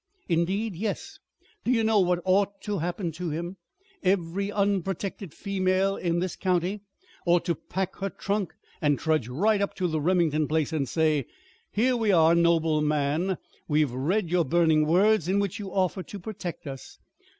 [0.27, 1.19] "Indeed, yes!
[1.63, 3.57] Do you know what ought to happen to him?
[4.01, 6.81] Every unprotected female in this county
[7.27, 11.27] ought to pack her trunk and trudge right up to the Remington place and say,
[11.71, 13.37] 'Here we are, noble man!
[13.67, 16.97] We have read your burning words in which you offer to protect us.